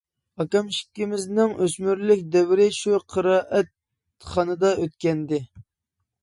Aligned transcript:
ئاكام 0.43 0.69
ئىككىمىزنىڭ 0.75 1.53
ئۆسمۈرلۈك 1.65 2.23
دەۋرى 2.37 2.67
شۇ 2.79 2.97
قىرائەتخانىدا 3.17 4.73
ئۆتكەنىدى. 4.81 5.43